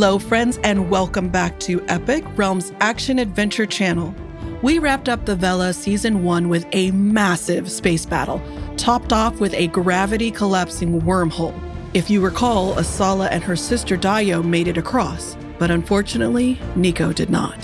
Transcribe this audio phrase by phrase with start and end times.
[0.00, 4.14] Hello, friends, and welcome back to Epic Realms Action Adventure Channel.
[4.62, 8.40] We wrapped up the Vela Season 1 with a massive space battle,
[8.76, 11.52] topped off with a gravity collapsing wormhole.
[11.94, 17.28] If you recall, Asala and her sister Dio made it across, but unfortunately, Niko did
[17.28, 17.58] not.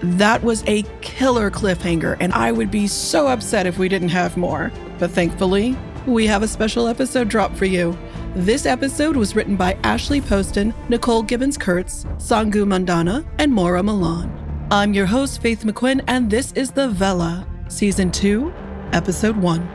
[0.00, 4.38] That was a killer cliffhanger, and I would be so upset if we didn't have
[4.38, 4.72] more.
[4.98, 7.98] But thankfully, we have a special episode drop for you.
[8.36, 14.30] This episode was written by Ashley Poston, Nicole Givens Kurtz, Sangu Mandanna, and Maura Milan.
[14.70, 18.52] I'm your host, Faith McQuinn, and this is The Vela, Season 2,
[18.92, 19.66] Episode 1.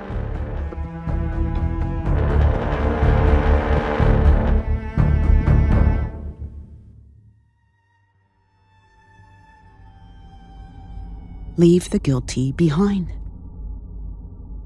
[11.57, 13.11] Leave the guilty behind.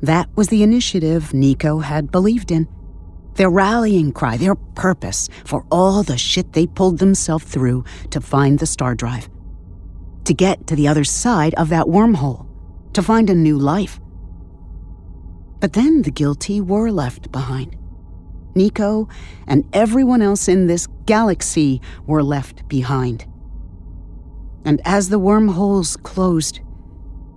[0.02, 2.68] That was the initiative Niko had believed in.
[3.36, 8.60] Their rallying cry, their purpose for all the shit they pulled themselves through to find
[8.60, 9.30] the star drive.
[10.24, 12.48] To get to the other side of that wormhole,
[12.94, 14.00] to find a new life.
[15.60, 17.76] But then the guilty were left behind.
[18.56, 19.10] Niko
[19.46, 23.26] and everyone else in this galaxy were left behind.
[24.64, 26.62] And as the wormholes closed,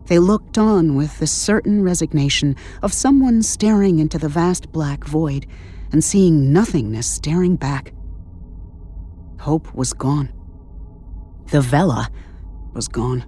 [0.06, 5.44] they looked on with the certain resignation of someone staring into the vast black void
[5.92, 7.92] and seeing nothingness staring back.
[9.40, 10.32] Hope was gone.
[11.46, 12.10] The Vela
[12.74, 13.24] was gone.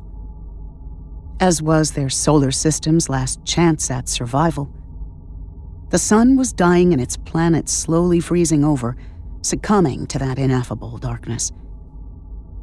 [1.41, 4.70] As was their solar system's last chance at survival.
[5.89, 8.97] The sun was dying and its planet slowly freezing over,
[9.42, 11.51] succumbing to that ineffable darkness.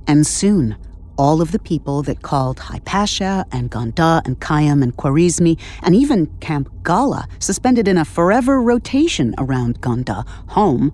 [0.06, 0.78] And soon,
[1.18, 6.28] all of the people that called Hypatia and Ganda and Kayam and Khwarizmi and even
[6.40, 10.94] Camp Gala, suspended in a forever rotation around Ganda, home,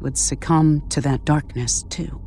[0.00, 2.20] would succumb to that darkness too.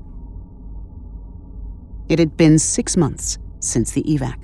[2.07, 4.37] It had been six months since the evac,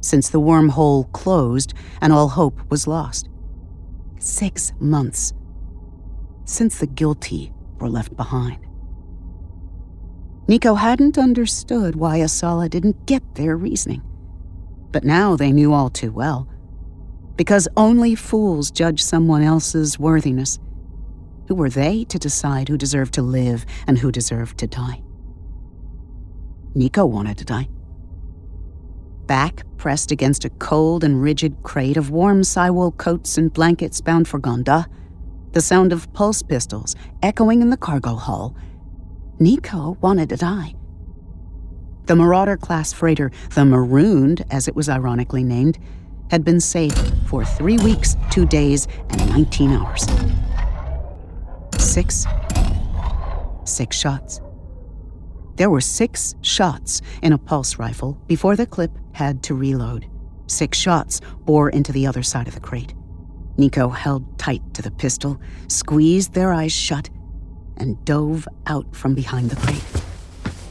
[0.00, 3.28] since the wormhole closed and all hope was lost.
[4.18, 5.34] Six months
[6.44, 8.67] since the guilty were left behind.
[10.48, 14.02] Niko hadn't understood why Asala didn't get their reasoning.
[14.90, 16.48] But now they knew all too well.
[17.36, 20.58] Because only fools judge someone else's worthiness.
[21.48, 25.02] Who were they to decide who deserved to live and who deserved to die?
[26.74, 27.68] Niko wanted to die.
[29.26, 34.26] Back pressed against a cold and rigid crate of warm Psywool coats and blankets bound
[34.26, 34.86] for Ganda,
[35.52, 38.56] the sound of pulse pistols echoing in the cargo hull
[39.40, 40.74] Niko wanted to die.
[42.06, 45.78] The Marauder class freighter, the Marooned, as it was ironically named,
[46.30, 46.94] had been safe
[47.26, 50.06] for three weeks, two days, and 19 hours.
[51.78, 52.26] Six.
[53.64, 54.40] Six shots.
[55.54, 60.08] There were six shots in a pulse rifle before the clip had to reload.
[60.46, 62.94] Six shots bore into the other side of the crate.
[63.56, 67.10] Niko held tight to the pistol, squeezed their eyes shut,
[67.78, 69.84] and dove out from behind the crate.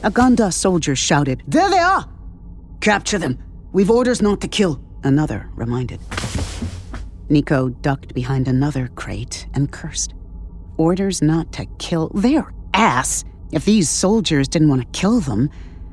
[0.02, 2.08] A Ganda soldier shouted, There they are!
[2.80, 3.38] Capture them!
[3.72, 6.00] We've orders not to kill, another reminded.
[7.28, 10.14] Niko ducked behind another crate and cursed.
[10.76, 13.24] Orders not to kill their ass!
[13.50, 15.50] If these soldiers didn't want to kill them,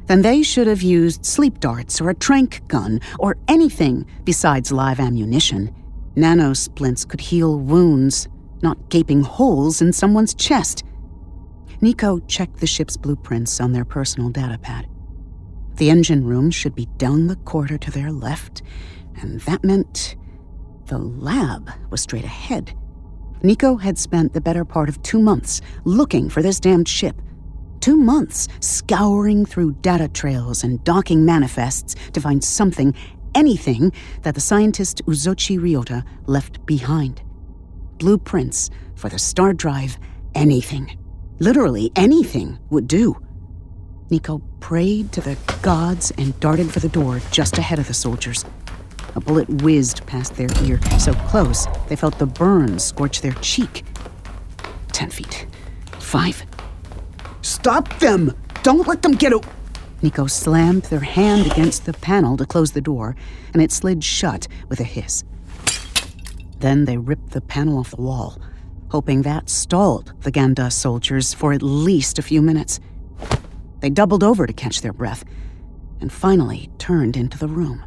[0.08, 5.00] then they should have used sleep darts or a trank gun or anything besides live
[5.00, 5.74] ammunition.
[6.16, 8.28] Nano splints could heal wounds,
[8.62, 10.84] not gaping holes in someone's chest.
[11.86, 14.88] Niko checked the ship's blueprints on their personal datapad.
[15.76, 18.64] The engine room should be down the corridor to their left,
[19.22, 20.16] and that meant
[20.88, 22.76] the lab was straight ahead.
[23.44, 27.22] Niko had spent the better part of two months looking for this damned ship.
[27.82, 32.96] Two months scouring through data trails and docking manifests to find something,
[33.36, 33.92] anything,
[34.24, 37.22] that the scientist Uzochi Ryota left behind.
[38.00, 40.00] Blueprints for the star drive,
[40.34, 40.98] anything.
[41.40, 43.18] Literally anything would do.
[44.10, 48.46] Niko prayed to the gods and darted for the door just ahead of the soldiers.
[49.16, 53.84] A bullet whizzed past their ear, so close they felt the burn scorch their cheek.
[54.94, 55.46] Ten feet.
[56.00, 56.46] Five.
[57.42, 58.34] Stop them!
[58.64, 59.46] Don't let them get out!
[60.02, 63.14] Niko slammed their hand against the panel to close the door,
[63.54, 65.26] and it slid shut with a hiss.
[66.60, 68.40] Then they ripped the panel off the wall
[68.90, 72.80] hoping that stalled the Ganda soldiers for at least a few minutes.
[73.80, 75.24] They doubled over to catch their breath,
[76.02, 77.84] and finally turned into the room.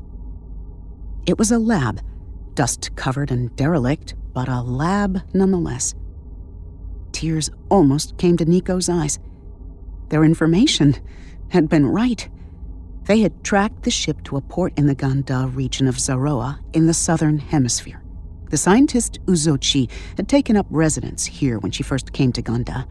[1.26, 2.00] It was a lab,
[2.54, 5.94] dust covered and derelict, but a lab nonetheless.
[7.12, 9.18] Tears almost came to Niko's eyes.
[10.08, 10.96] Their information
[11.48, 12.28] had been right.
[13.04, 16.86] They had tracked the ship to a port in the Ganda region of Zaroa in
[16.86, 18.02] the southern hemisphere.
[18.50, 22.86] The scientist Uzochi had taken up residence here when she first came to Ganda,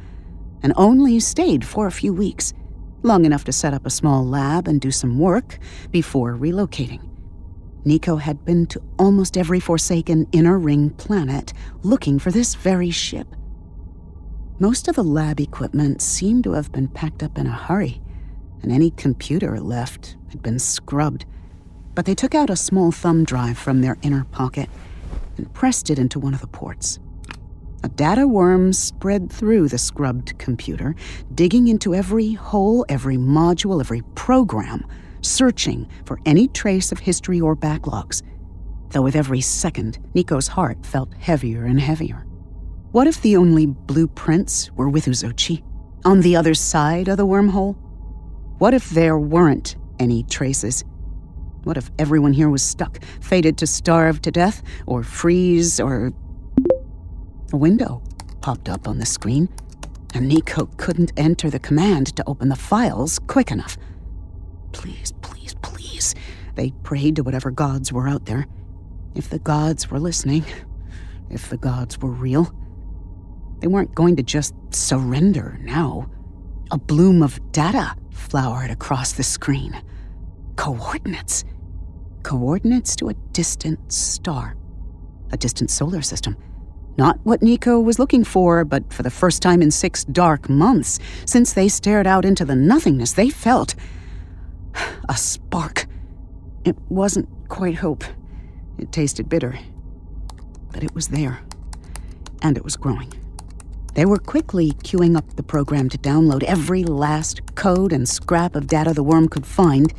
[0.61, 2.53] and only stayed for a few weeks,
[3.01, 5.57] long enough to set up a small lab and do some work
[5.91, 7.01] before relocating.
[7.85, 13.35] Niko had been to almost every forsaken inner ring planet looking for this very ship.
[14.59, 18.01] Most of the lab equipment seemed to have been packed up in a hurry,
[18.61, 21.25] and any computer left had been scrubbed.
[21.95, 24.69] But they took out a small thumb drive from their inner pocket
[25.37, 26.99] and pressed it into one of the ports.
[27.83, 30.95] A data worm spread through the scrubbed computer,
[31.35, 34.85] digging into every hole, every module, every program,
[35.21, 38.23] searching for any trace of history or backlogs.
[38.89, 42.25] Though with every second, Niko's heart felt heavier and heavier.
[42.91, 45.63] What if the only blueprints were with Uzochi?
[46.05, 47.75] On the other side of the wormhole?
[48.57, 50.83] What if there weren't any traces?
[51.67, 56.13] What if everyone here was stuck, fated to starve to death, or freeze, or
[57.51, 58.01] a window
[58.39, 59.49] popped up on the screen,
[60.13, 63.77] and Niko couldn't enter the command to open the files quick enough.
[64.71, 66.15] Please, please, please.
[66.55, 68.47] They prayed to whatever gods were out there.
[69.13, 70.45] If the gods were listening,
[71.29, 72.49] if the gods were real,
[73.59, 76.09] they weren't going to just surrender now.
[76.71, 79.81] A bloom of data flowered across the screen.
[80.55, 81.43] Coordinates.
[82.27, 84.57] Coordinates to a distant star,
[85.31, 86.35] a distant solar system
[86.97, 90.99] not what Niko was looking for, but for the first time in six dark months,
[91.25, 93.75] since they stared out into the nothingness, they felt
[95.09, 95.85] a spark.
[96.65, 98.03] It wasn't quite hope.
[98.77, 99.59] It tasted bitter.
[100.71, 101.41] But it was there.
[102.41, 103.13] And it was growing.
[103.93, 108.67] They were quickly queuing up the program to download every last code and scrap of
[108.67, 109.93] data the worm could find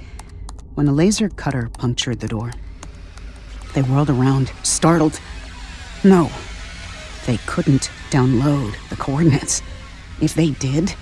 [0.78, 2.52] when a laser cutter punctured the door.
[3.74, 5.18] They whirled around, startled.
[6.04, 6.30] No,
[7.26, 9.60] they couldn't download the coordinates.
[10.20, 10.94] If they did,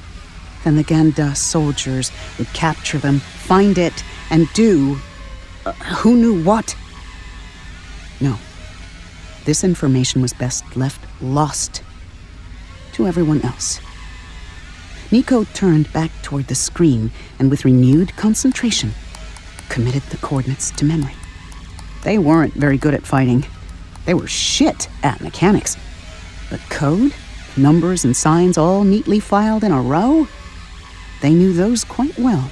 [0.64, 4.96] then the Ganda soldiers would capture them, find it, and do
[5.67, 6.75] uh, who knew what.
[8.19, 8.38] No.
[9.44, 11.82] This information was best left lost
[12.94, 13.78] to everyone else.
[15.11, 18.94] Niko turned back toward the screen and, with renewed concentration,
[19.68, 21.14] committed the coordinates to memory.
[22.04, 23.44] They weren't very good at fighting.
[24.04, 25.76] They were shit at mechanics.
[26.50, 27.12] But code,
[27.56, 30.28] numbers, and signs all neatly filed in a row?
[31.20, 32.50] They knew those quite well.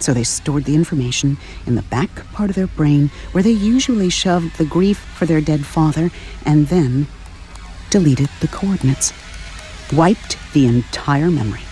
[0.00, 4.10] So they stored the information in the back part of their brain where they usually
[4.10, 6.10] shoved the grief for their dead father
[6.44, 7.06] and then
[7.90, 9.12] deleted the coordinates,
[9.92, 11.62] wiped the entire memory.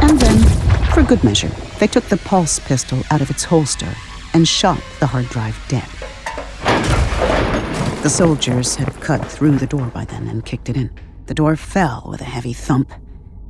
[0.00, 0.38] And then,
[0.92, 3.92] for good measure, they took the pulse pistol out of its holster
[4.34, 5.88] and shot the hard drive dead.
[8.02, 10.90] The soldiers had cut through the door by then and kicked it in.
[11.26, 12.92] The door fell with a heavy thump,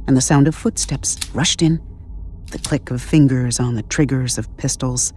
[0.06, 1.80] and the sound of footsteps rushed in.
[2.50, 5.12] The click of fingers on the triggers of pistols,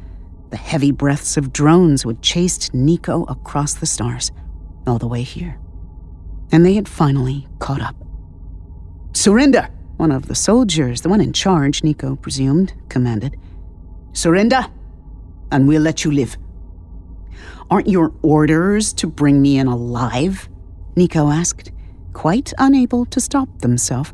[0.50, 4.32] the heavy breaths of drones who had chased Niko across the stars,
[4.86, 5.58] all the way here.
[6.51, 7.96] And they had finally caught up.
[9.13, 9.70] Surrender!
[10.01, 13.38] One of the soldiers, the one in charge, Niko presumed, commanded.
[14.13, 14.65] Surrender,
[15.51, 16.38] and we'll let you live.
[17.70, 20.50] Aren't your orders to bring me in alive?
[20.96, 21.72] Niko asked,
[22.13, 24.12] quite unable to stop themselves.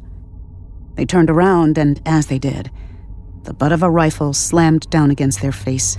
[0.96, 2.70] They turned around, and as they did,
[3.44, 5.96] the butt of a rifle slammed down against their face,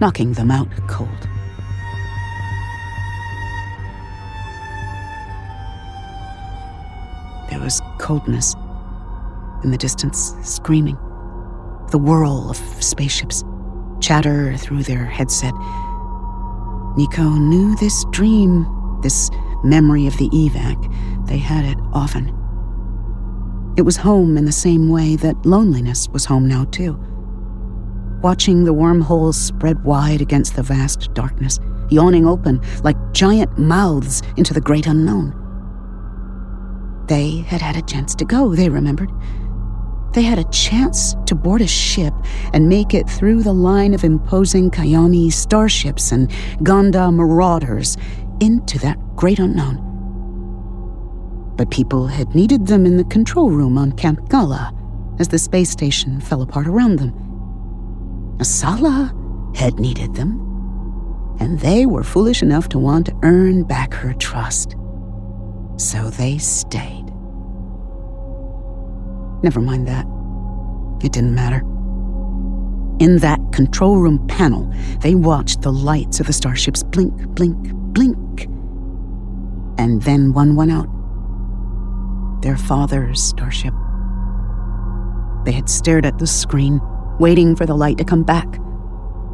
[0.00, 1.31] knocking them out cold.
[7.52, 8.54] There was coldness
[9.62, 10.96] in the distance, screaming.
[11.90, 13.44] The whirl of spaceships,
[14.00, 15.52] chatter through their headset
[16.96, 18.66] Niko knew this dream,
[19.02, 19.28] this
[19.64, 21.26] memory of the evac.
[21.26, 22.28] They had it often.
[23.76, 26.98] It was home in the same way that loneliness was home now, too.
[28.22, 34.54] Watching the wormholes spread wide against the vast darkness, yawning open like giant mouths into
[34.54, 35.41] the great unknown.
[37.12, 39.10] They had had a chance to go, they remembered.
[40.14, 42.14] They had a chance to board a ship
[42.54, 46.30] and make it through the line of imposing Kayami starships and
[46.62, 47.98] Ganda marauders
[48.40, 49.76] into that great unknown.
[51.54, 54.72] But people had needed them in the control room on Camp Gala
[55.18, 57.12] as the space station fell apart around them.
[58.38, 59.14] Asala
[59.54, 60.40] had needed them,
[61.40, 64.76] and they were foolish enough to want to earn back her trust.
[65.76, 67.01] So they stayed.
[69.42, 70.06] Never mind that.
[71.04, 71.62] It didn't matter.
[73.00, 78.44] In that control room panel, they watched the lights of the starships blink, blink, blink.
[79.78, 80.88] And then one went out.
[82.42, 83.74] Their father's starship.
[85.44, 86.80] They had stared at the screen,
[87.18, 88.46] waiting for the light to come back,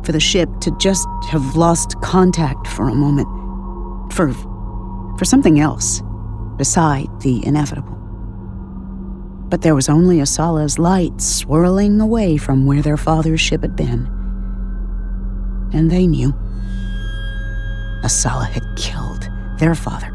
[0.04, 3.28] for the ship to just have lost contact for a moment,
[4.14, 4.32] for,
[5.18, 6.00] for something else
[6.56, 7.97] beside the inevitable.
[9.48, 14.06] But there was only Asala's light swirling away from where their father's ship had been.
[15.72, 16.32] And they knew.
[18.04, 19.28] Asala had killed
[19.58, 20.14] their father.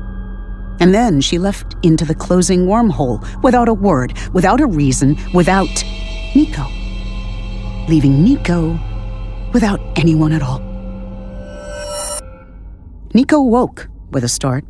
[0.80, 5.68] And then she left into the closing wormhole without a word, without a reason, without
[6.34, 6.68] Niko.
[7.88, 8.80] Leaving Niko
[9.54, 10.60] without anyone at all.
[13.14, 14.66] Niko woke with a start.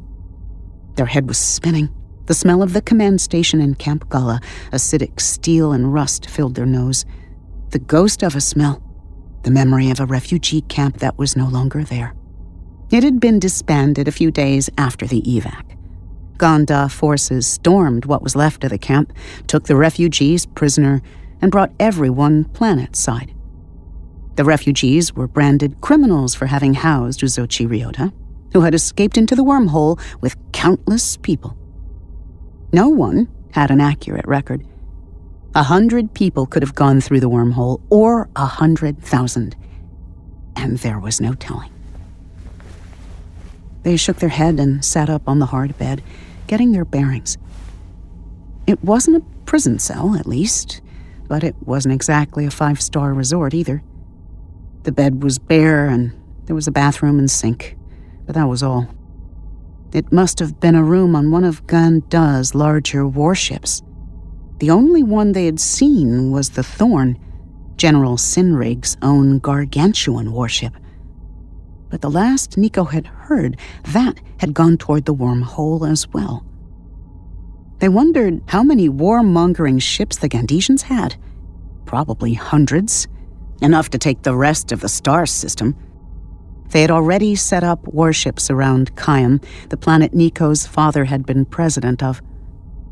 [0.96, 1.90] Their head was spinning.
[2.26, 4.40] The smell of the command station in Camp Gala,
[4.72, 7.06] acidic steel and rust, filled their nose.
[7.72, 8.82] The ghost of a smell.
[9.42, 12.16] The memory of a refugee camp that was no longer there.
[12.92, 15.78] It had been disbanded a few days after the evac.
[16.38, 19.12] Ganda forces stormed what was left of the camp,
[19.48, 21.02] took the refugees prisoner,
[21.42, 23.34] and brought everyone planet-side.
[24.36, 28.14] The refugees were branded criminals for having housed Uzochi Ryota,
[28.54, 31.58] who had escaped into the wormhole with countless people.
[32.74, 34.66] No one had an accurate record.
[35.54, 39.56] A hundred people could have gone through the wormhole, or a hundred thousand,
[40.56, 41.72] and there was no telling.
[43.84, 46.02] They shook their head and sat up on the hard bed,
[46.48, 47.38] getting their bearings.
[48.66, 50.82] It wasn't a prison cell, at least,
[51.28, 53.84] but it wasn't exactly a five star resort either.
[54.82, 56.12] The bed was bare, and
[56.46, 57.78] there was a bathroom and sink,
[58.26, 58.88] but that was all.
[59.94, 63.84] It must have been a room on one of Ganda's larger warships.
[64.58, 67.20] The only one they had seen was the Thorn,
[67.78, 70.74] General Sinrig's own gargantuan warship.
[71.90, 73.58] But the last Niko had heard,
[73.92, 76.44] that had gone toward the wormhole as well.
[77.78, 81.18] They wondered how many warmongering ships the Gandesians had.
[81.86, 83.08] Probably hundreds.
[83.62, 85.76] Enough to take the rest of the star system.
[86.70, 92.02] They had already set up warships around Kayam, the planet Niko's father had been president
[92.02, 92.22] of.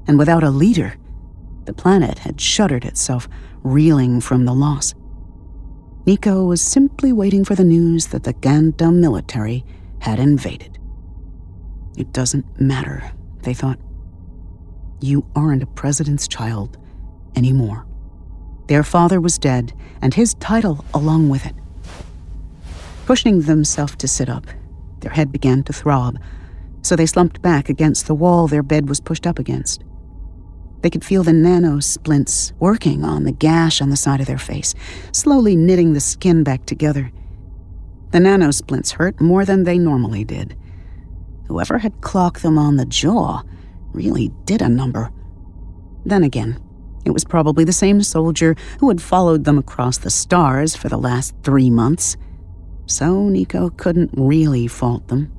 [0.08, 0.96] And without a leader,
[1.66, 3.28] the planet had shuddered itself,
[3.64, 4.94] reeling from the loss.
[6.06, 9.64] Niko was simply waiting for the news that the Ganda military
[10.00, 10.80] had invaded.
[11.96, 13.12] It doesn't matter,
[13.44, 13.80] they thought.
[15.00, 16.78] You aren't a president's child
[17.36, 17.86] anymore.
[18.68, 21.56] Their father was dead, and his title along with it
[23.12, 24.48] pushing themselves to sit up.
[25.02, 26.18] Their head began to throb,
[26.82, 29.84] so they slumped back against the wall their bed was pushed up against.
[30.80, 34.38] They could feel the nano splints working on the gash on the side of their
[34.38, 34.74] face,
[35.12, 37.12] slowly knitting the skin back together.
[38.12, 40.56] The nano splints hurt more than they normally did.
[41.50, 43.42] Whoever had clocked them on the jaw
[43.92, 45.12] really did a number.
[46.06, 46.58] Then again,
[47.04, 50.98] it was probably the same soldier who had followed them across the stars for the
[50.98, 52.16] last three months
[52.86, 55.32] so Niko couldn't really fault them.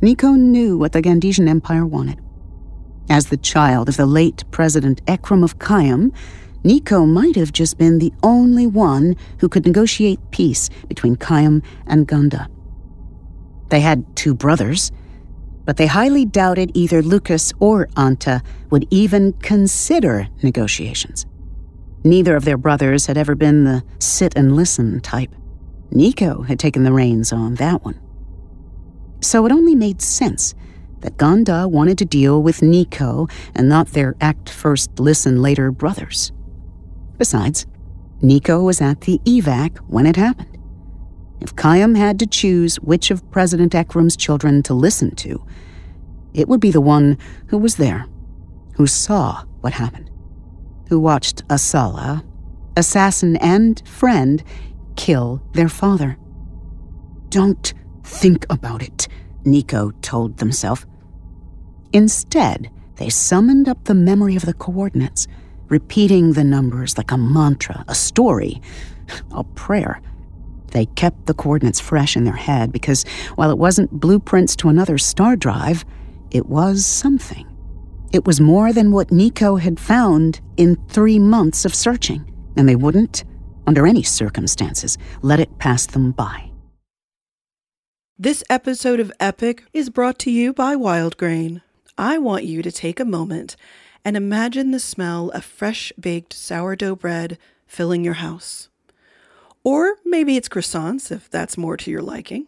[0.00, 2.20] Niko knew what the Gandesian Empire wanted.
[3.08, 6.12] As the child of the late President Ekram of Kayam,
[6.64, 12.06] Niko might have just been the only one who could negotiate peace between Kayam and
[12.06, 12.48] Ganda.
[13.68, 14.92] They had two brothers,
[15.64, 21.26] but they highly doubted either Lucas or Anta would even consider negotiations.
[22.04, 25.34] Neither of their brothers had ever been the sit and listen type.
[25.92, 28.00] Niko had taken the reins on that one.
[29.20, 30.54] So it only made sense
[31.00, 36.32] that Ganda wanted to deal with Niko and not their act first, listen later brothers.
[37.18, 37.66] Besides,
[38.22, 40.58] Niko was at the evac when it happened.
[41.40, 45.44] If Kayam had to choose which of President Ekram's children to listen to,
[46.34, 48.06] it would be the one who was there,
[48.74, 50.10] who saw what happened,
[50.88, 52.24] who watched Asala,
[52.76, 54.44] assassin and friend,
[54.96, 56.16] kill their father.
[57.28, 59.08] Don't think about it,
[59.44, 60.86] Niko told themselves.
[61.92, 65.26] Instead, they summoned up the memory of the coordinates,
[65.68, 68.60] repeating the numbers like a mantra, a story,
[69.32, 70.00] a prayer.
[70.72, 73.04] They kept the coordinates fresh in their head because
[73.34, 75.84] while it wasn't blueprints to another star drive,
[76.30, 77.46] it was something.
[78.12, 82.76] It was more than what Niko had found in three months of searching, and they
[82.76, 83.24] wouldn't
[83.66, 86.50] under any circumstances, let it pass them by.
[88.18, 91.62] This episode of Epic is brought to you by Wildgrain.
[91.96, 93.56] I want you to take a moment
[94.04, 98.68] and imagine the smell of fresh baked sourdough bread filling your house.
[99.64, 102.46] Or maybe it's croissants if that's more to your liking.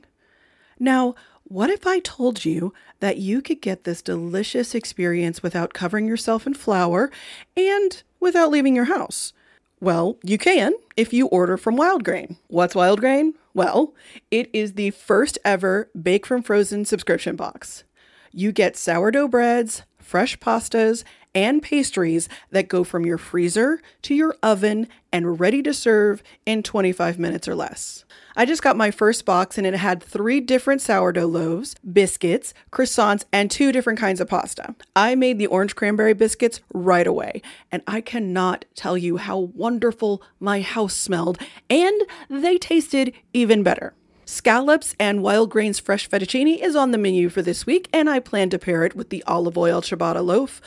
[0.78, 1.14] Now,
[1.44, 6.46] what if I told you that you could get this delicious experience without covering yourself
[6.46, 7.10] in flour
[7.56, 9.32] and without leaving your house?
[9.82, 12.36] Well, you can if you order from Wildgrain.
[12.46, 13.32] What's Wildgrain?
[13.52, 13.96] Well,
[14.30, 17.82] it is the first ever Bake from Frozen subscription box.
[18.30, 21.02] You get sourdough breads, fresh pastas,
[21.34, 26.62] and pastries that go from your freezer to your oven and ready to serve in
[26.62, 28.04] 25 minutes or less.
[28.34, 33.24] I just got my first box and it had three different sourdough loaves, biscuits, croissants,
[33.32, 34.74] and two different kinds of pasta.
[34.96, 40.22] I made the orange cranberry biscuits right away, and I cannot tell you how wonderful
[40.40, 43.94] my house smelled, and they tasted even better.
[44.24, 48.20] Scallops and wild grains fresh fettuccine is on the menu for this week, and I
[48.20, 50.60] plan to pair it with the olive oil ciabatta loaf.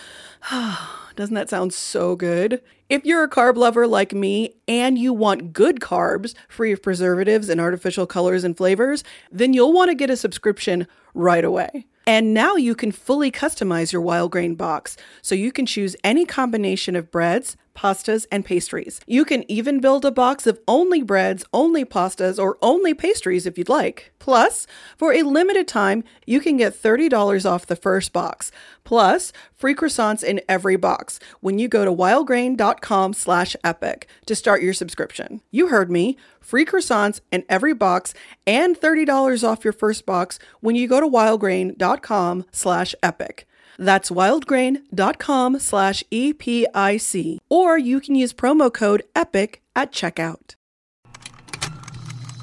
[1.15, 2.62] Doesn't that sound so good?
[2.89, 7.47] If you're a carb lover like me and you want good carbs free of preservatives
[7.47, 11.88] and artificial colors and flavors, then you'll want to get a subscription right away.
[12.05, 16.25] And now you can fully customize your wild grain box so you can choose any
[16.25, 19.01] combination of breads, pastas, and pastries.
[19.05, 23.58] You can even build a box of only breads, only pastas, or only pastries if
[23.58, 24.13] you'd like.
[24.17, 24.65] Plus,
[24.98, 28.51] for a limited time, you can get $30 off the first box,
[28.84, 34.63] plus free croissants in every box when you go to wildgrain.com slash epic to start
[34.63, 35.41] your subscription.
[35.51, 38.13] You heard me, free croissants in every box
[38.48, 43.48] and $30 off your first box when you go to wildgrain.com slash epic.
[43.77, 47.40] That's wildgrain.com slash EPIC.
[47.50, 50.55] Or you can use promo code EPIC at checkout.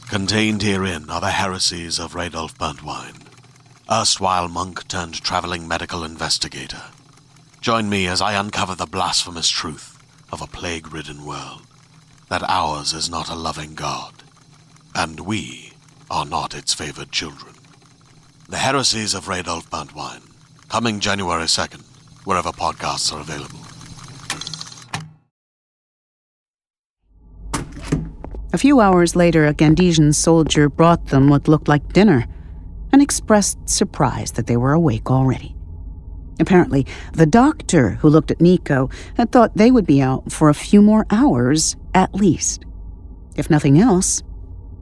[0.09, 3.27] Contained herein are the heresies of Radolf Burntwine,
[3.91, 6.83] erstwhile monk turned traveling medical investigator.
[7.63, 9.99] Join me as I uncover the blasphemous truth
[10.31, 11.63] of a plague ridden world
[12.29, 14.13] that ours is not a loving God,
[14.95, 15.73] and we
[16.11, 17.55] are not its favored children.
[18.49, 20.32] The heresies of Radolf Burntwine
[20.73, 21.83] coming January 2nd,
[22.25, 23.61] wherever podcasts are available.
[28.55, 32.27] A few hours later, a Gandesian soldier brought them what looked like dinner
[32.91, 35.55] and expressed surprise that they were awake already.
[36.41, 40.55] Apparently, the doctor who looked at Niko had thought they would be out for a
[40.55, 42.65] few more hours at least.
[43.37, 44.23] If nothing else,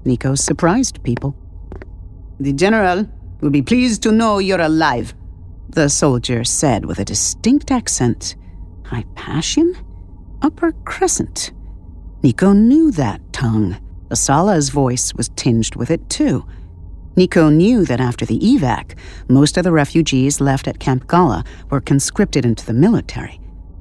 [0.04, 1.34] Niko surprised people.
[2.38, 3.08] The general
[3.40, 5.14] will be pleased to know you're alive,
[5.72, 8.36] the soldier said with a distinct accent.
[8.84, 9.76] Hypatian?
[10.42, 11.52] Upper Crescent.
[12.22, 13.76] Niko knew that tongue.
[14.10, 16.44] Asala's voice was tinged with it, too.
[17.16, 18.96] Niko knew that after the evac,
[19.28, 23.40] most of the refugees left at Camp Gala were conscripted into the military.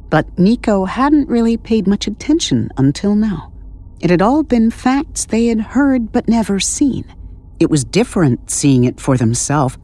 [0.10, 3.52] But Niko hadn't really paid much attention until now.
[4.00, 7.06] It had all been facts they had heard but never seen.
[7.60, 9.78] It was different seeing it for themselves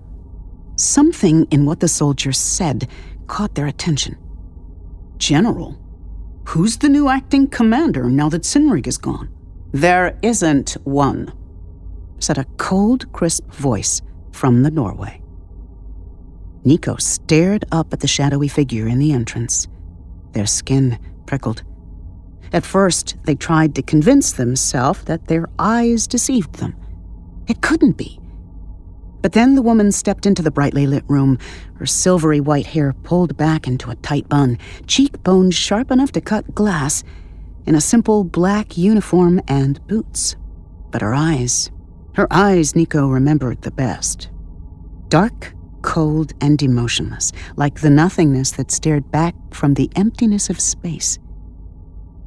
[0.76, 2.90] Something in what the soldier said
[3.28, 4.18] caught their attention.
[5.18, 5.78] General,
[6.50, 9.30] who's the new acting commander now that Sinrig is gone?
[9.72, 11.34] There isn't one,
[12.20, 15.22] said a cold, crisp voice from the doorway.
[16.66, 19.68] Niko stared up at the shadowy figure in the entrance.
[20.34, 21.64] Their skin prickled.
[22.52, 26.76] At first, they tried to convince themselves that their eyes deceived them.
[27.48, 28.20] It couldn't be.
[29.26, 31.40] But then the woman stepped into the brightly lit room,
[31.78, 36.54] her silvery white hair pulled back into a tight bun, cheekbones sharp enough to cut
[36.54, 37.04] glass,
[37.66, 40.36] in a simple black uniform and boots.
[40.92, 41.72] But her eyes,
[42.14, 44.30] her eyes Niko remembered the best.
[45.08, 51.18] Dark, cold, and emotionless, like the nothingness that stared back from the emptiness of space.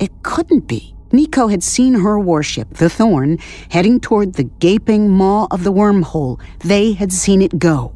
[0.00, 0.96] It couldn't be.
[1.10, 3.38] Niko had seen her warship, the Thorn,
[3.70, 6.40] heading toward the gaping maw of the wormhole.
[6.60, 7.94] They had seen it go.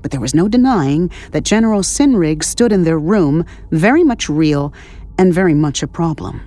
[0.00, 4.72] But there was no denying that General Sinrig stood in their room, very much real
[5.18, 6.40] and very much a problem.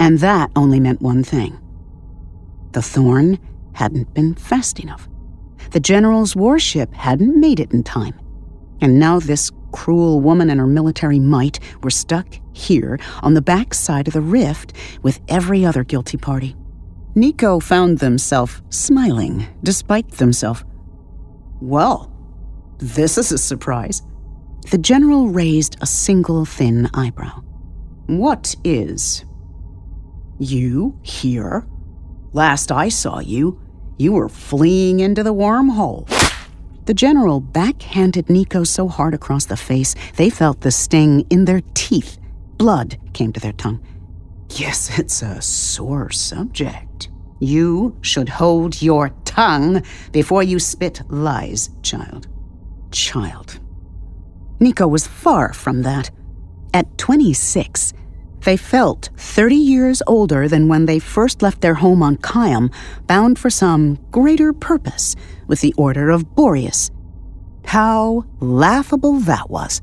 [0.00, 1.58] And that only meant one thing
[2.72, 3.38] the Thorn
[3.72, 5.08] hadn't been fast enough.
[5.70, 8.18] The General's warship hadn't made it in time.
[8.80, 13.74] And now this cruel woman and her military might were stuck here on the back
[13.74, 16.56] side of the rift with every other guilty party.
[17.14, 20.64] Niko found themselves smiling despite themselves.
[21.60, 22.12] Well,
[22.78, 24.02] this is a surprise.
[24.70, 27.42] The general raised a single thin eyebrow.
[28.06, 29.24] What is?
[30.38, 31.66] You here?
[32.32, 33.60] Last I saw you,
[33.98, 36.08] you were fleeing into the wormhole.
[36.88, 41.60] The general backhanded Niko so hard across the face they felt the sting in their
[41.74, 42.16] teeth.
[42.56, 43.86] Blood came to their tongue.
[44.52, 47.10] Yes, it's a sore subject.
[47.40, 52.26] You should hold your tongue before you spit lies, child.
[52.90, 53.60] Child.
[54.58, 56.10] Niko was far from that.
[56.72, 57.92] At 26,
[58.44, 62.72] they felt 30 years older than when they first left their home on Kayam,
[63.06, 65.16] bound for some greater purpose
[65.48, 66.92] with the Order of Boreas.
[67.64, 69.82] How laughable that was.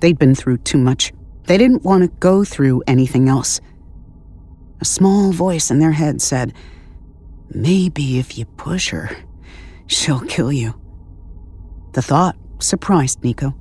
[0.00, 1.12] They'd been through too much.
[1.46, 3.60] They didn't want to go through anything else.
[4.80, 6.52] A small voice in their head said,
[7.50, 9.10] Maybe if you push her,
[9.86, 10.74] she'll kill you.
[11.92, 13.54] The thought surprised Niko.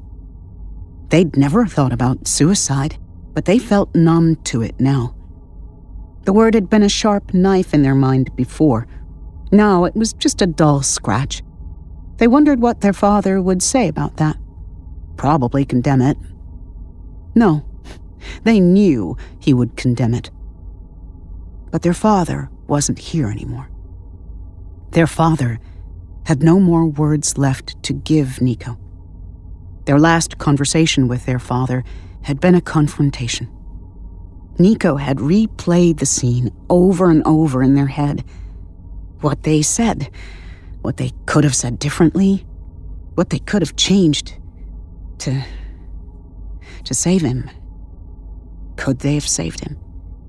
[1.10, 2.98] They'd never thought about suicide,
[3.34, 5.16] but they felt numb to it now.
[6.24, 8.88] The word had been a sharp knife in their mind before.
[9.52, 11.44] Now it was just a dull scratch.
[12.18, 14.38] They wondered what their father would say about that.
[15.18, 16.18] Probably condemn it.
[17.36, 17.66] No,
[18.44, 20.30] they knew he would condemn it.
[21.72, 23.70] But their father wasn't here anymore.
[24.92, 25.60] Their father
[26.26, 28.78] had no more words left to give Niko.
[29.86, 31.84] Their last conversation with their father
[32.24, 33.50] had been a confrontation.
[34.58, 38.24] Niko had replayed the scene over and over in their head.
[39.22, 40.10] What they said,
[40.82, 42.46] what they could have said differently,
[43.16, 44.34] what they could have changed
[45.20, 45.44] to.
[46.84, 47.50] to save him.
[48.76, 49.78] Could they have saved him?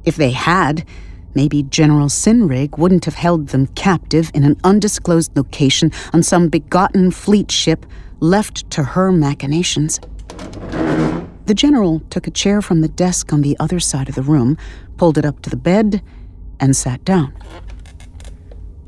[0.05, 0.87] If they had,
[1.35, 7.11] maybe General Sinrig wouldn't have held them captive in an undisclosed location on some begotten
[7.11, 7.87] fleet ship
[8.21, 9.99] left to her machinations.
[11.47, 14.57] The general took a chair from the desk on the other side of the room,
[14.97, 16.03] pulled it up to the bed,
[16.61, 17.33] and sat down.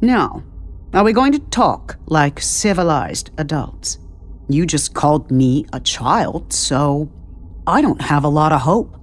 [0.05, 0.43] Now,
[0.93, 3.99] are we going to talk like civilized adults?
[4.51, 7.11] You just called me a child, so
[7.67, 8.95] I don't have a lot of hope.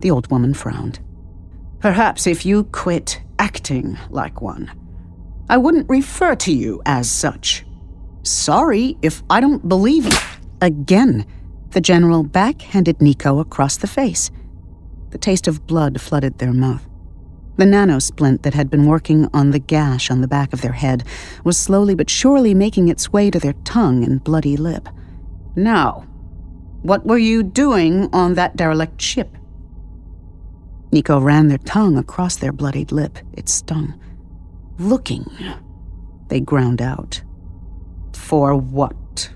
[0.00, 1.00] The old woman frowned.
[1.78, 4.70] Perhaps if you quit acting like one,
[5.48, 7.64] I wouldn't refer to you as such.
[8.22, 10.18] Sorry if I don't believe you.
[10.60, 11.24] Again,
[11.70, 14.30] the general backhanded Niko across the face.
[15.08, 16.86] The taste of blood flooded their mouth.
[17.60, 21.04] The nanosplint that had been working on the gash on the back of their head
[21.44, 24.88] was slowly but surely making its way to their tongue and bloody lip.
[25.56, 26.06] Now,
[26.80, 29.36] what were you doing on that derelict ship?
[30.90, 33.18] Niko ran their tongue across their bloodied lip.
[33.34, 33.92] It stung.
[34.78, 35.30] Looking,
[36.28, 37.22] they ground out.
[38.14, 39.34] For what?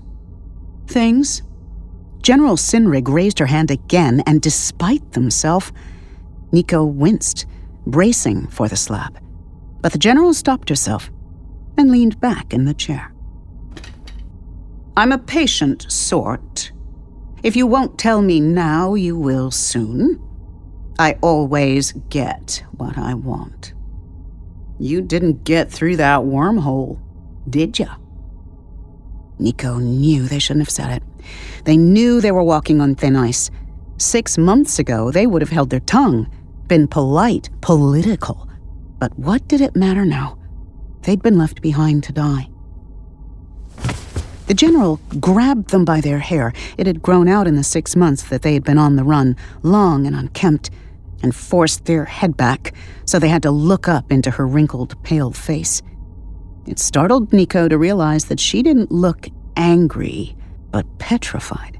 [0.87, 1.43] Things.
[2.23, 5.71] General Sinrig raised her hand again, and despite themselves,
[6.51, 7.45] Niko winced,
[7.85, 9.17] bracing for the slap.
[9.81, 11.11] But the general stopped herself
[11.77, 13.13] and leaned back in the chair.
[14.97, 16.71] I'm a patient sort.
[17.43, 20.21] If you won't tell me now, you will soon.
[20.97, 23.73] I always get what I want.
[24.79, 26.99] You didn't get through that wormhole,
[27.49, 27.97] did ya?
[29.39, 31.03] Niko knew they shouldn't have said it.
[31.65, 33.51] They knew they were walking on thin ice.
[33.97, 36.31] Six months ago, they would have held their tongue,
[36.67, 38.49] been polite, political.
[38.99, 40.37] But what did it matter now?
[41.01, 42.49] They'd been left behind to die.
[44.47, 46.53] The general grabbed them by their hair.
[46.77, 49.35] It had grown out in the six months that they had been on the run,
[49.63, 50.69] long and unkempt,
[51.23, 52.73] and forced their head back,
[53.05, 55.81] so they had to look up into her wrinkled, pale face.
[56.67, 60.35] It startled Niko to realize that she didn't look angry,
[60.71, 61.79] but petrified.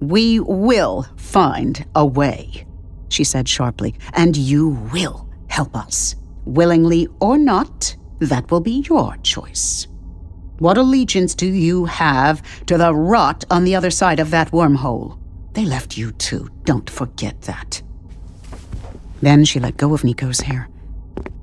[0.00, 2.66] We will find a way,
[3.08, 6.14] she said sharply, and you will help us.
[6.44, 9.86] Willingly or not, that will be your choice.
[10.58, 15.18] What allegiance do you have to the rot on the other side of that wormhole?
[15.52, 17.82] They left you too, don't forget that.
[19.20, 20.68] Then she let go of Niko's hair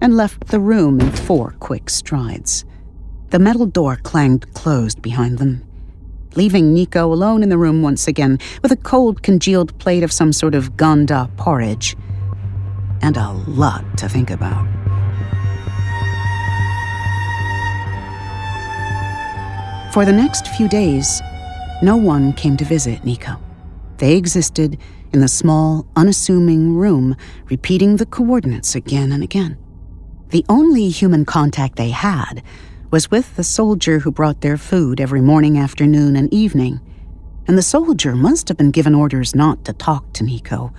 [0.01, 2.65] and left the room in four quick strides.
[3.29, 5.64] The metal door clanged closed behind them,
[6.35, 10.33] leaving Niko alone in the room once again with a cold, congealed plate of some
[10.33, 11.95] sort of ganda porridge.
[13.01, 14.65] And a lot to think about.
[19.93, 21.21] For the next few days,
[21.81, 23.39] no one came to visit Niko.
[23.97, 24.77] They existed
[25.13, 27.15] in the small, unassuming room,
[27.49, 29.57] repeating the coordinates again and again.
[30.29, 32.43] The only human contact they had
[32.91, 36.79] was with the soldier who brought their food every morning, afternoon, and evening.
[37.47, 40.73] And the soldier must have been given orders not to talk to Niko,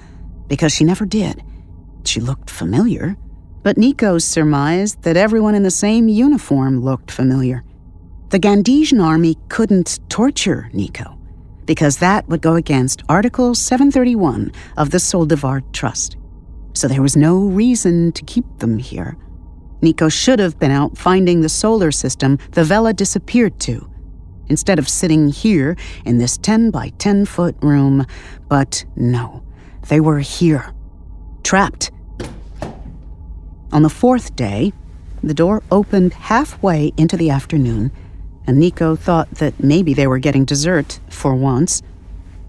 [0.48, 1.42] because she never did.
[2.04, 3.16] She looked familiar,
[3.62, 7.64] but Niko surmised that everyone in the same uniform looked familiar.
[8.30, 11.16] The Gandesian army couldn't torture Niko
[11.66, 16.16] because that would go against Article 731 of the Soldevard Trust.
[16.72, 19.16] So there was no reason to keep them here.
[19.82, 23.88] Niko should have been out finding the solar system the Vela disappeared to,
[24.48, 28.06] instead of sitting here in this 10 by 10 foot room.
[28.48, 29.42] But no,
[29.88, 30.72] they were here,
[31.42, 31.90] trapped.
[33.72, 34.72] On the fourth day,
[35.22, 37.90] the door opened halfway into the afternoon,
[38.46, 41.82] and Niko thought that maybe they were getting dessert for once.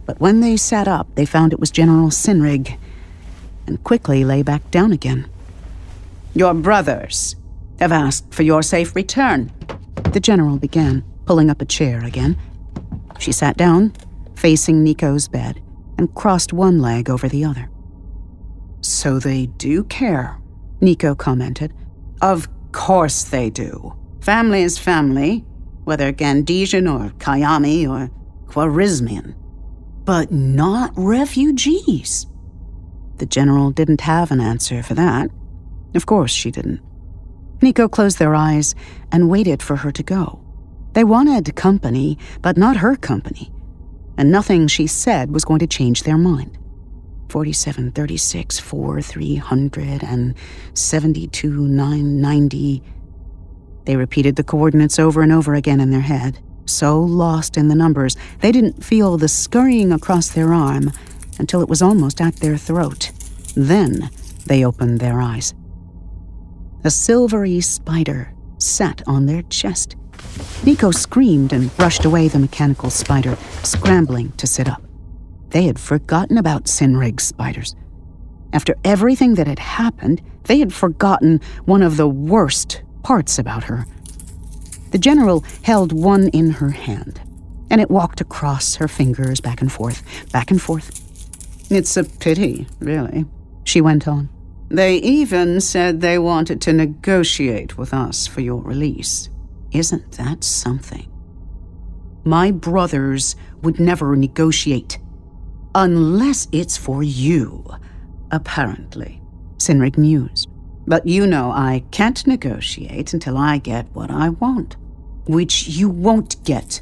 [0.06, 2.78] But when they sat up, they found it was General Sinrig,
[3.66, 5.28] and quickly lay back down again.
[6.38, 7.36] Your brothers
[7.80, 9.52] have asked for your safe return,
[10.14, 12.38] the general began, pulling up a chair again.
[13.18, 13.94] She sat down,
[14.36, 15.60] facing Niko's bed,
[15.98, 17.72] and crossed one leg over the other.
[18.82, 20.38] So they do care,
[20.80, 21.74] Niko commented.
[22.22, 23.98] Of course they do.
[24.22, 25.44] Family is family,
[25.86, 28.12] whether Gandesian or Kayami or
[28.46, 29.34] Khwarizmian.
[30.06, 32.28] But not refugees.
[33.16, 35.32] The general didn't have an answer for that.
[35.98, 36.80] Of course she didn't.
[37.60, 38.76] Niko closed their eyes
[39.12, 40.40] and waited for her to go.
[40.94, 43.52] They wanted company, but not her company.
[44.16, 46.56] And nothing she said was going to change their mind.
[47.30, 50.36] 47, 36, 4, 300, and
[50.76, 52.84] 72, 990.
[53.86, 57.76] They repeated the coordinates over and over again in their head, so lost in the
[57.76, 60.92] numbers they didn't feel the scurrying across their arm
[61.40, 63.12] until it was almost at their throat.
[63.56, 64.12] Then
[64.46, 65.56] they opened their eyes.
[66.84, 69.96] A silvery spider sat on their chest.
[70.64, 74.82] Niko screamed and brushed away the mechanical spider, scrambling to sit up.
[75.50, 77.76] They had forgotten about Sinrig's spiders.
[78.54, 83.86] After everything that had happened, they had forgotten one of the worst parts about her.
[84.92, 87.20] The general held one in her hand,
[87.70, 91.04] and it walked across her fingers back and forth, back and forth.
[91.70, 93.26] It's a pity, really,
[93.66, 94.30] she went on.
[94.70, 99.30] They even said they wanted to negotiate with us for your release.
[99.72, 101.10] Isn't that something?
[102.26, 105.00] My brothers would never negotiate.
[105.74, 107.66] Unless it's for you,
[108.32, 109.22] apparently,
[109.58, 110.50] Sinrig mused.
[110.86, 114.76] But you know I can't negotiate until I get what I want,
[115.26, 116.82] which you won't get.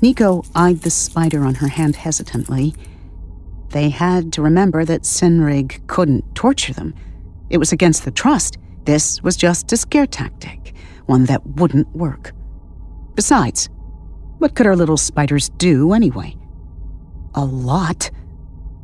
[0.00, 2.74] Niko eyed the spider on her hand hesitantly
[3.74, 6.94] they had to remember that Sinrig couldn't torture them.
[7.50, 8.56] It was against the trust.
[8.84, 10.74] This was just a scare tactic,
[11.06, 12.30] one that wouldn't work.
[13.16, 13.68] Besides,
[14.38, 16.36] what could our little spiders do anyway?
[17.34, 18.12] A lot,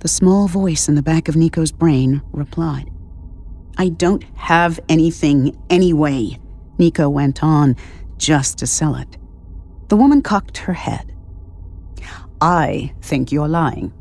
[0.01, 2.91] the small voice in the back of Niko's brain replied.
[3.79, 6.37] I don't have anything anyway,
[6.81, 7.77] Niko went on,
[8.19, 9.19] just to sell it.
[9.87, 11.15] The woman cocked her head.
[12.41, 13.93] I think you're lying.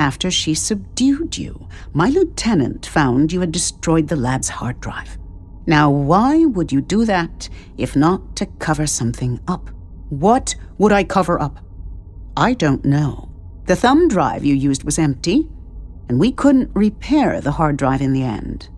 [0.00, 5.18] After she subdued you, my lieutenant found you had destroyed the lab's hard drive.
[5.66, 9.68] Now, why would you do that if not to cover something up?
[10.08, 11.58] What would I cover up?
[12.34, 13.30] I don't know.
[13.66, 15.46] The thumb drive you used was empty,
[16.08, 18.70] and we couldn't repair the hard drive in the end.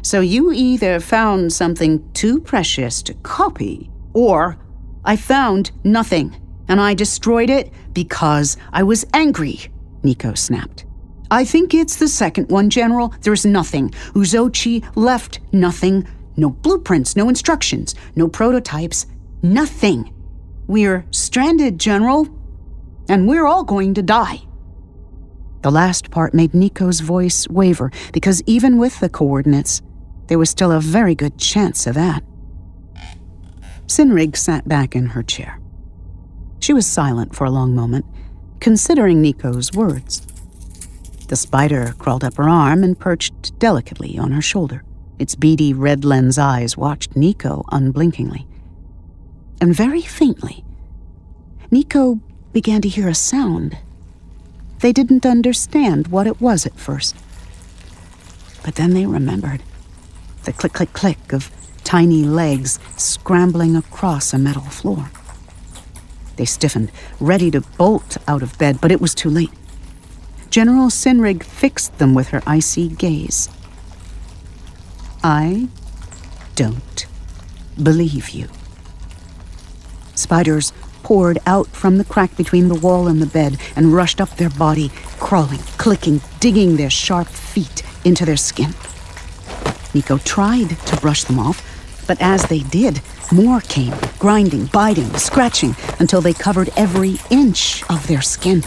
[0.00, 4.58] So you either found something too precious to copy, or
[5.04, 6.36] I found nothing,
[6.68, 9.71] and I destroyed it because I was angry.
[10.02, 10.84] Niko snapped.
[11.30, 13.14] I think it's the second one, General.
[13.22, 13.90] There's nothing.
[14.14, 16.06] Uzochi left nothing.
[16.36, 19.06] No blueprints, no instructions, no prototypes,
[19.42, 20.12] nothing.
[20.66, 22.28] We're stranded, General,
[23.08, 24.40] and we're all going to die.
[25.62, 29.80] The last part made Niko's voice waver because even with the coordinates,
[30.26, 32.24] there was still a very good chance of that.
[33.86, 35.60] Sinrig sat back in her chair.
[36.60, 38.06] She was silent for a long moment,
[38.62, 40.24] considering Niko's words.
[41.26, 44.84] The spider crawled up her arm and perched delicately on her shoulder.
[45.18, 48.46] Its beady red lens eyes watched Niko unblinkingly.
[49.60, 50.64] And very faintly,
[51.72, 52.20] Niko
[52.52, 53.76] began to hear a sound.
[54.78, 57.16] They didn't understand what it was at first.
[58.64, 59.64] But then they remembered
[60.44, 61.50] the click, click, click of
[61.82, 65.10] tiny legs scrambling across a metal floor.
[66.36, 66.90] They stiffened,
[67.20, 69.50] ready to bolt out of bed, but it was too late.
[70.50, 73.48] General Sinrig fixed them with her icy gaze.
[75.24, 75.68] I
[76.54, 77.06] don't
[77.82, 78.48] believe you.
[80.14, 84.36] Spiders poured out from the crack between the wall and the bed and rushed up
[84.36, 88.70] their body, crawling, clicking, digging their sharp feet into their skin.
[89.94, 91.62] Niko tried to brush them off,
[92.06, 98.06] But as they did, more came, grinding, biting, scratching, until they covered every inch of
[98.06, 98.62] their skin.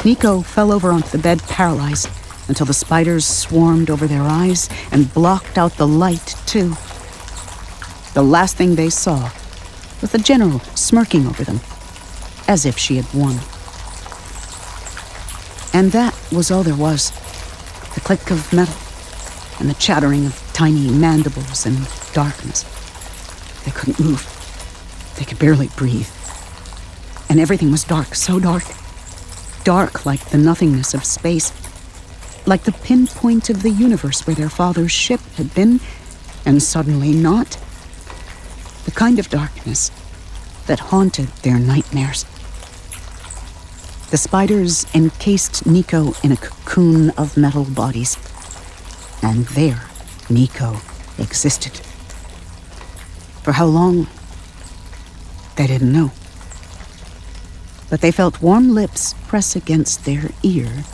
[0.00, 2.08] Niko fell over onto the bed, paralyzed,
[2.48, 6.74] until the spiders swarmed over their eyes and blocked out the light, too.
[8.14, 9.30] The last thing they saw
[10.00, 11.60] was the general smirking over them,
[12.48, 13.38] as if she had won.
[15.72, 17.10] And that was all there was
[17.94, 18.74] the click of metal
[19.60, 21.78] and the chattering of tiny mandibles and
[22.12, 22.64] darkness.
[23.64, 24.24] They couldn't move.
[25.18, 26.08] They could barely breathe.
[27.28, 28.64] And everything was dark, so dark.
[29.64, 31.52] Dark like the nothingness of space.
[32.46, 35.80] Like the pinpoint of the universe where their father's ship had been,
[36.44, 37.58] and suddenly not.
[38.84, 39.90] The kind of darkness
[40.66, 42.24] that haunted their nightmares.
[44.10, 48.16] The spiders encased Niko in a cocoon of metal bodies.
[49.22, 49.84] And there,
[50.28, 50.80] Niko
[51.20, 51.80] existed.
[53.50, 54.06] For how long?
[55.56, 56.12] They didn't know.
[57.88, 60.84] But they felt warm lips press against their ear,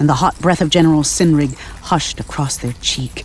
[0.00, 3.24] and the hot breath of General Sinrig hushed across their cheek.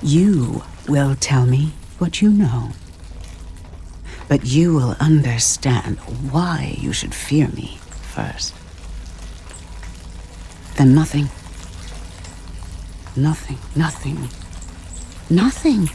[0.00, 2.70] You will tell me what you know
[4.28, 5.98] but you will understand
[6.30, 7.78] why you should fear me
[8.14, 8.54] first.
[10.76, 11.30] Then nothing.
[13.16, 14.28] Nothing, nothing,
[15.28, 15.88] nothing.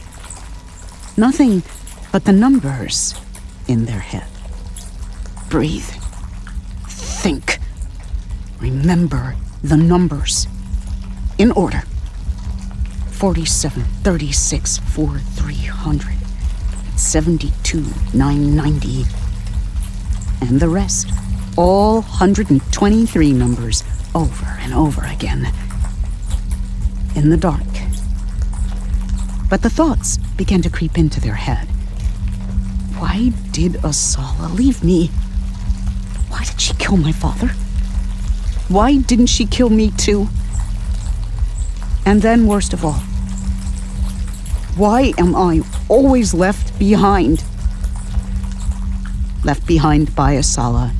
[1.16, 1.62] Nothing
[2.10, 3.14] but the numbers
[3.68, 4.26] in their head.
[5.50, 5.90] Breathe.
[6.88, 7.58] Think.
[8.60, 10.46] Remember the numbers.
[11.38, 11.82] In order
[13.10, 16.22] 47, 36, 4, 300.
[16.96, 17.80] 72,
[18.14, 19.04] 990,
[20.40, 21.08] and the rest.
[21.56, 25.52] All 123 numbers over and over again.
[27.14, 27.81] In the dark.
[29.52, 31.68] But the thoughts began to creep into their head.
[32.96, 35.08] Why did Asala leave me?
[36.30, 37.48] Why did she kill my father?
[38.68, 40.28] Why didn't she kill me too?
[42.06, 43.02] And then, worst of all,
[44.74, 47.44] why am I always left behind?
[49.44, 50.92] Left behind by Asala,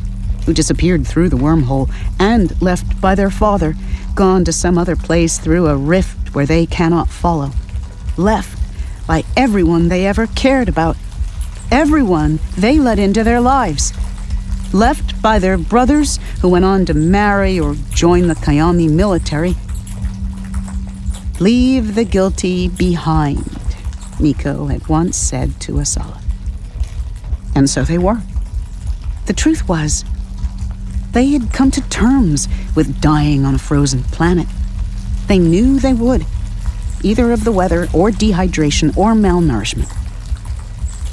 [0.45, 3.75] who disappeared through the wormhole, and left by their father,
[4.15, 7.53] gone to some other place through a rift where they cannot follow.
[8.17, 8.59] Left
[9.07, 10.97] by everyone they ever cared about.
[11.71, 13.93] Everyone they let into their lives.
[14.73, 19.55] Left by their brothers who went on to marry or join the Kayami military.
[21.41, 23.45] Leave the guilty behind.
[24.19, 26.23] Niko had once said to Asala.
[27.55, 28.21] And so they were.
[29.27, 30.05] The truth was,
[31.13, 34.47] they had come to terms with dying on a frozen planet.
[35.27, 36.27] They knew they would,
[37.03, 39.91] either of the weather or dehydration or malnourishment.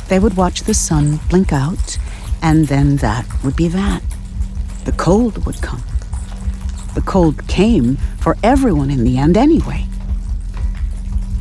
[0.08, 1.98] They would watch the sun blink out,
[2.42, 4.02] and then that would be that.
[4.86, 5.84] The cold would come.
[6.96, 9.86] The cold came for everyone in the end, anyway.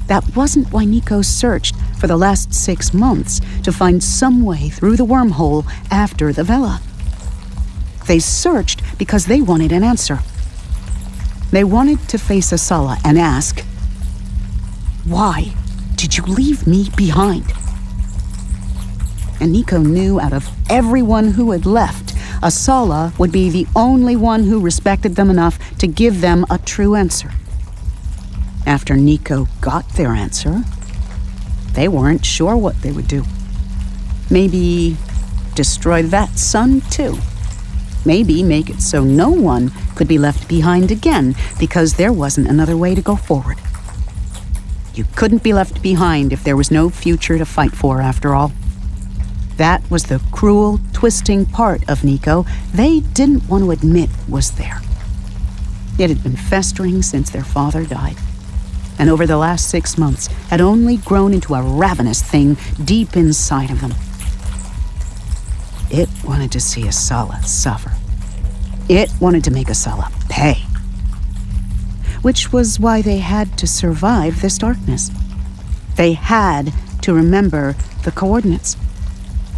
[0.07, 4.97] That wasn't why Niko searched for the last six months to find some way through
[4.97, 6.81] the wormhole after the Vela.
[8.07, 10.21] They searched because they wanted an answer.
[11.51, 13.63] They wanted to face Asala and ask,
[15.09, 15.55] Why
[15.97, 17.51] did you leave me behind?
[19.41, 24.45] And Niko knew out of everyone who had left, Asala would be the only one
[24.45, 27.33] who respected them enough to give them a true answer.
[28.67, 30.63] After Niko got their answer,
[31.73, 33.25] they weren't sure what they would do.
[34.31, 34.99] Maybe
[35.55, 37.17] destroy that sun too.
[38.05, 42.77] Maybe make it so no one could be left behind again because there wasn't another
[42.77, 43.57] way to go forward.
[44.99, 48.53] You couldn't be left behind if there was no future to fight for, after all.
[49.57, 54.81] That was the cruel, twisting part of Niko they didn't want to admit was there.
[55.99, 58.17] It had been festering since their father died
[58.99, 63.71] and over the last six months had only grown into a ravenous thing deep inside
[63.71, 63.95] of them.
[65.91, 67.93] It wanted to see Asala suffer.
[68.89, 70.68] It wanted to make Asala pay.
[72.23, 75.11] Which was why they had to survive this darkness.
[75.97, 78.77] They had to remember the coordinates.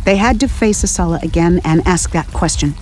[0.04, 2.74] They had to face Asala again and ask that question.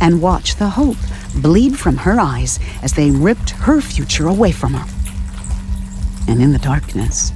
[0.00, 0.98] And watch the hope
[1.34, 4.86] bleed from her eyes as they ripped her future away from her
[6.28, 7.32] and in the darkness,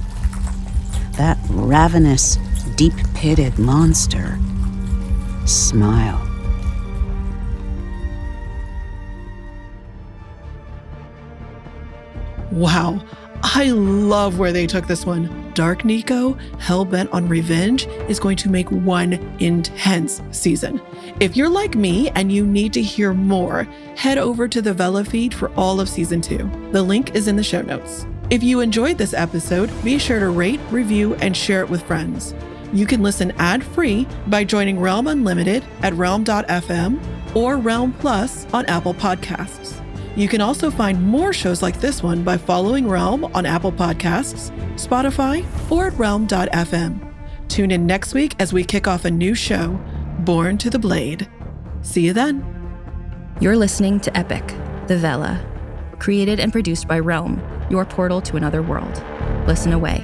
[1.17, 2.37] that ravenous,
[2.75, 4.39] deep pitted monster
[5.45, 6.32] smiled.
[12.53, 13.03] Wow,
[13.41, 15.51] I love where they took this one.
[15.55, 20.79] Dark Niko, hell bent on revenge, is going to make one intense season.
[21.19, 23.63] If you're like me and you need to hear more,
[23.95, 26.47] head over to the Vela feed for all of season two.
[26.71, 28.05] The link is in the show notes.
[28.29, 32.35] If you enjoyed this episode, be sure to rate, review, and share it with friends.
[32.71, 38.67] You can listen ad free by joining Realm Unlimited at realm.fm or Realm Plus on
[38.67, 39.82] Apple Podcasts.
[40.15, 44.51] You can also find more shows like this one by following Realm on Apple Podcasts,
[44.75, 47.13] Spotify, or at realm.fm.
[47.47, 49.79] Tune in next week as we kick off a new show,
[50.19, 51.27] Born to the Blade.
[51.81, 52.45] See you then.
[53.41, 54.45] You're listening to Epic,
[54.87, 55.43] The Vela,
[55.99, 57.41] created and produced by Realm,
[57.71, 59.03] your portal to another world.
[59.47, 60.03] Listen away.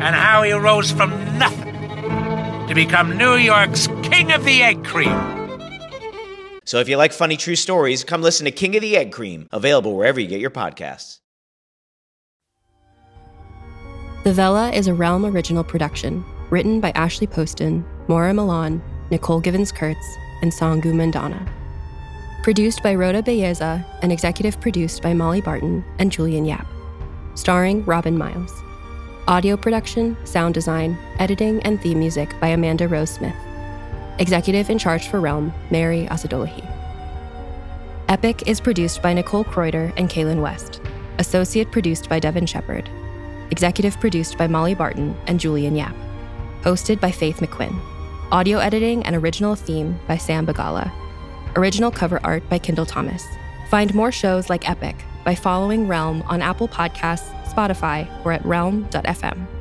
[0.00, 1.74] and how he rose from nothing
[2.68, 5.16] to become New York's King of the Egg Cream.
[6.64, 9.48] So if you like funny true stories, come listen to King of the Egg Cream,
[9.52, 11.18] available wherever you get your podcasts.
[14.24, 19.72] The Vela is a Realm original production, written by Ashley Poston, Maura Milan, Nicole Givens
[19.72, 20.06] Kurtz,
[20.42, 21.48] and Sangu Mandanna.
[22.42, 26.66] Produced by Rhoda Belleza and executive produced by Molly Barton and Julian Yap.
[27.34, 28.52] Starring Robin Miles.
[29.28, 33.36] Audio production, sound design, editing, and theme music by Amanda Rose Smith.
[34.18, 36.66] Executive in charge for Realm, Mary Asadolahi.
[38.08, 40.80] Epic is produced by Nicole Kreuter and Kaylin West.
[41.18, 42.88] Associate produced by Devin Shepard.
[43.50, 45.94] Executive produced by Molly Barton and Julian Yap.
[46.62, 47.78] Hosted by Faith McQuinn.
[48.32, 50.90] Audio editing and original theme by Sam Bagala.
[51.54, 53.26] Original cover art by Kendall Thomas.
[53.68, 59.57] Find more shows like Epic by following Realm on Apple Podcasts, Spotify, or at realm.fm.